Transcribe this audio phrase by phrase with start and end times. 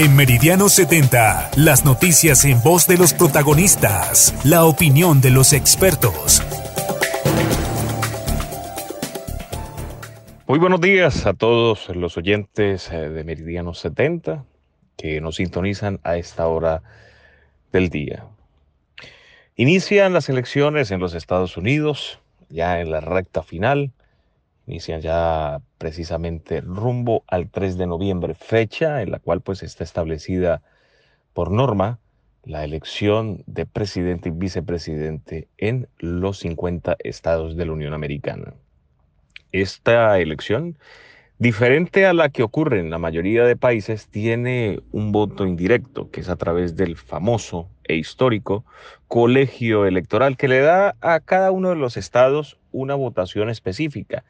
[0.00, 6.40] En Meridiano 70, las noticias en voz de los protagonistas, la opinión de los expertos.
[10.46, 14.44] Muy buenos días a todos los oyentes eh, de Meridiano 70
[14.96, 16.84] que nos sintonizan a esta hora
[17.72, 18.24] del día.
[19.56, 22.20] Inician las elecciones en los Estados Unidos,
[22.50, 23.90] ya en la recta final.
[24.68, 30.60] Inician ya precisamente rumbo al 3 de noviembre, fecha en la cual pues está establecida
[31.32, 31.98] por norma
[32.44, 38.52] la elección de presidente y vicepresidente en los 50 estados de la Unión Americana.
[39.52, 40.76] Esta elección,
[41.38, 46.20] diferente a la que ocurre en la mayoría de países, tiene un voto indirecto, que
[46.20, 48.66] es a través del famoso e histórico
[49.06, 54.24] colegio electoral que le da a cada uno de los estados una votación específica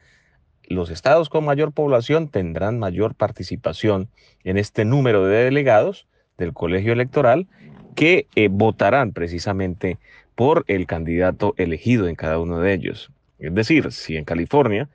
[0.69, 4.07] los estados con mayor población tendrán mayor participación
[4.43, 7.47] en este número de delegados del colegio electoral
[7.95, 9.97] que eh, votarán precisamente
[10.35, 13.11] por el candidato elegido en cada uno de ellos.
[13.39, 14.89] Es decir, si en California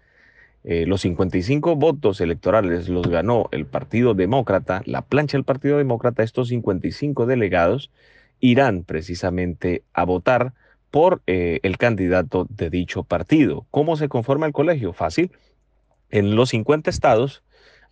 [0.63, 6.23] eh, los 55 votos electorales los ganó el Partido Demócrata, la plancha del Partido Demócrata,
[6.23, 7.91] estos 55 delegados
[8.41, 10.55] irán precisamente a votar
[10.91, 13.67] por eh, el candidato de dicho partido.
[13.71, 14.93] ¿Cómo se conforma el colegio?
[14.93, 15.33] Fácil
[16.11, 17.43] en los 50 estados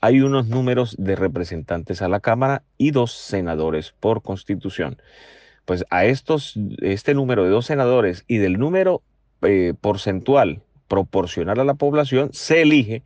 [0.01, 5.01] hay unos números de representantes a la Cámara y dos senadores por constitución.
[5.65, 9.03] Pues a estos, este número de dos senadores y del número
[9.43, 13.03] eh, porcentual proporcional a la población, se elige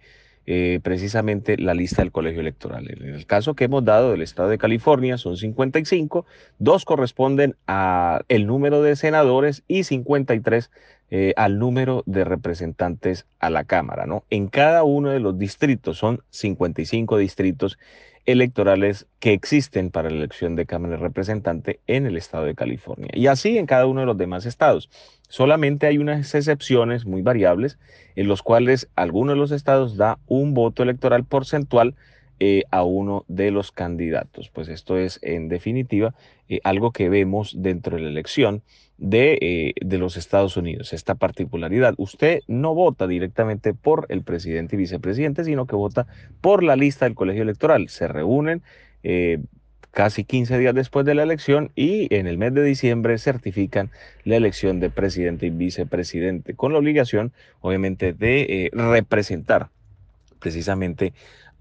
[0.48, 2.88] eh, precisamente la lista del colegio electoral.
[2.90, 6.24] En el caso que hemos dado del estado de California son 55,
[6.58, 10.70] dos corresponden al número de senadores y 53
[11.10, 14.06] eh, al número de representantes a la Cámara.
[14.06, 14.24] ¿no?
[14.30, 17.78] En cada uno de los distritos son 55 distritos
[18.26, 23.08] electorales que existen para la elección de Cámara de Representante en el estado de California.
[23.12, 24.90] Y así en cada uno de los demás estados.
[25.28, 27.78] Solamente hay unas excepciones muy variables
[28.16, 31.94] en los cuales alguno de los estados da un voto electoral porcentual
[32.38, 34.50] eh, a uno de los candidatos.
[34.50, 36.14] Pues esto es en definitiva
[36.50, 38.62] eh, algo que vemos dentro de la elección
[38.98, 41.94] de, eh, de, los Estados Unidos, esta particularidad.
[41.96, 46.06] Usted no vota directamente por el presidente y vicepresidente, sino que vota
[46.42, 47.88] por la lista del colegio electoral.
[47.88, 48.62] Se reúnen
[49.92, 53.90] casi 15 días después de la elección y en el mes de diciembre certifican
[54.24, 57.32] la elección de presidente y vicepresidente, con la obligación,
[57.62, 59.70] obviamente, de representar
[60.38, 61.12] precisamente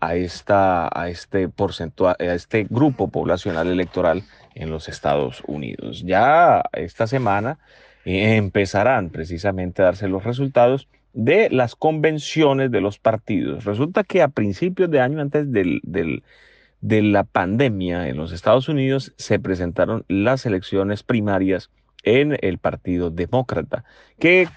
[0.06, 4.24] a, esta, a, este porcentual, a este grupo poblacional electoral
[4.54, 6.04] en los Estados Unidos.
[6.06, 7.58] Ya esta semana
[8.06, 13.64] eh, empezarán precisamente a darse los resultados de las convenciones de los partidos.
[13.64, 19.14] Resulta que a principios de año, antes del, de la pandemia en los Estados Unidos,
[19.18, 21.72] se presentaron las elecciones primarias
[22.04, 23.86] en el Partido Demócrata,
[24.20, 24.48] que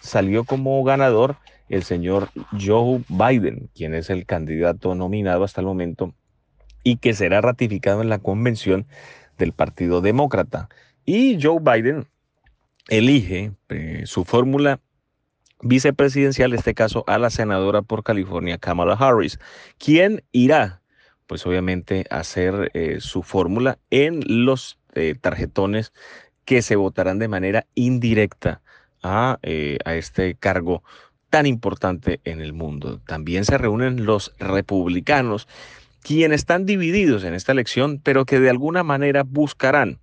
[0.00, 1.36] salió como ganador
[1.68, 2.28] el señor
[2.60, 6.14] Joe Biden, quien es el candidato nominado hasta el momento
[6.82, 8.86] y que será ratificado en la convención
[9.38, 10.68] del Partido Demócrata.
[11.04, 12.06] Y Joe Biden
[12.88, 14.80] elige eh, su fórmula
[15.62, 19.38] vicepresidencial, en este caso a la senadora por California, Kamala Harris,
[19.78, 20.82] quien irá,
[21.26, 25.92] pues obviamente, a hacer eh, su fórmula en los eh, tarjetones
[26.44, 28.60] que se votarán de manera indirecta
[29.04, 29.38] a,
[29.84, 30.82] a este cargo
[31.32, 33.00] tan importante en el mundo.
[33.06, 35.48] También se reúnen los republicanos,
[36.02, 39.98] quienes están divididos en esta elección, pero que de alguna manera buscarán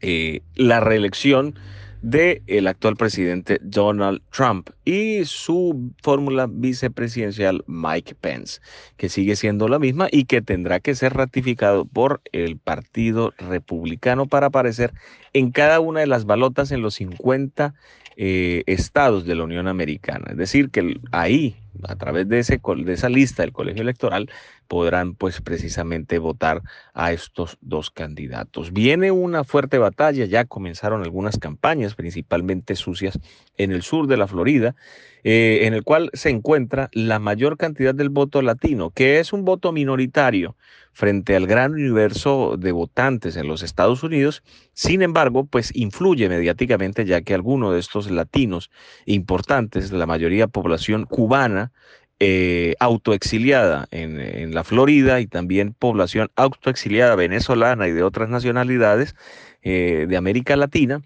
[0.00, 1.56] eh, la reelección
[2.00, 8.62] del el actual presidente Donald Trump y su fórmula vicepresidencial Mike Pence,
[8.96, 14.26] que sigue siendo la misma y que tendrá que ser ratificado por el Partido Republicano
[14.26, 14.94] para aparecer
[15.38, 17.74] en cada una de las balotas en los 50
[18.16, 20.28] eh, estados de la Unión Americana.
[20.30, 24.30] Es decir, que ahí, a través de, ese, de esa lista del colegio electoral,
[24.66, 26.62] podrán pues precisamente votar
[26.94, 28.72] a estos dos candidatos.
[28.72, 33.18] Viene una fuerte batalla, ya comenzaron algunas campañas, principalmente sucias,
[33.58, 34.74] en el sur de la Florida,
[35.22, 39.44] eh, en el cual se encuentra la mayor cantidad del voto latino, que es un
[39.44, 40.56] voto minoritario
[40.96, 44.42] frente al gran universo de votantes en los Estados Unidos.
[44.72, 48.70] Sin pues influye mediáticamente ya que algunos de estos latinos
[49.04, 51.72] importantes, la mayoría población cubana,
[52.18, 59.14] eh, autoexiliada en, en, la Florida y también población autoexiliada venezolana y de otras nacionalidades
[59.62, 61.02] eh, de América Latina,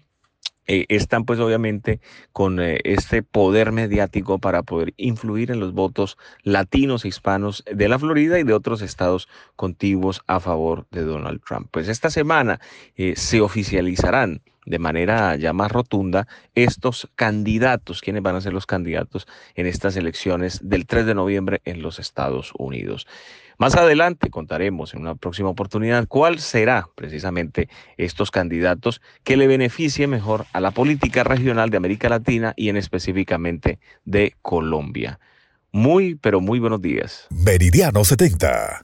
[0.67, 1.99] eh, están pues obviamente
[2.31, 7.89] con eh, este poder mediático para poder influir en los votos latinos e hispanos de
[7.89, 11.67] la Florida y de otros estados contiguos a favor de Donald Trump.
[11.71, 12.59] Pues esta semana
[12.95, 18.65] eh, se oficializarán de manera ya más rotunda estos candidatos, quiénes van a ser los
[18.65, 23.07] candidatos en estas elecciones del 3 de noviembre en los Estados Unidos.
[23.57, 30.07] Más adelante contaremos en una próxima oportunidad cuál será precisamente estos candidatos que le beneficie
[30.07, 35.19] mejor a la política regional de América Latina y en específicamente de Colombia.
[35.71, 37.27] Muy, pero muy buenos días.
[37.29, 38.79] Meridiano 70.